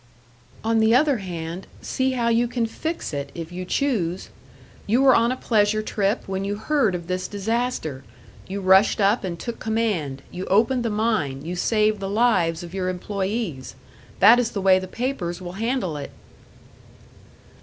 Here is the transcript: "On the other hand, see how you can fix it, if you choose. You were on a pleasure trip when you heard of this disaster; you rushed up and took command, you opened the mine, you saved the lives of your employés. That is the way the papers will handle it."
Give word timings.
"On 0.63 0.79
the 0.79 0.95
other 0.95 1.19
hand, 1.19 1.67
see 1.79 2.13
how 2.13 2.27
you 2.27 2.47
can 2.47 2.65
fix 2.65 3.13
it, 3.13 3.31
if 3.35 3.51
you 3.51 3.65
choose. 3.65 4.29
You 4.87 5.03
were 5.03 5.13
on 5.13 5.31
a 5.31 5.37
pleasure 5.37 5.83
trip 5.83 6.27
when 6.27 6.43
you 6.43 6.55
heard 6.55 6.95
of 6.95 7.05
this 7.05 7.27
disaster; 7.27 8.03
you 8.47 8.61
rushed 8.61 8.99
up 8.99 9.23
and 9.23 9.37
took 9.39 9.59
command, 9.59 10.23
you 10.31 10.45
opened 10.45 10.81
the 10.83 10.89
mine, 10.89 11.45
you 11.45 11.55
saved 11.55 11.99
the 11.99 12.09
lives 12.09 12.63
of 12.63 12.73
your 12.73 12.91
employés. 12.91 13.75
That 14.19 14.39
is 14.39 14.53
the 14.53 14.59
way 14.61 14.79
the 14.79 14.87
papers 14.87 15.39
will 15.39 15.53
handle 15.61 15.95
it." 15.97 16.09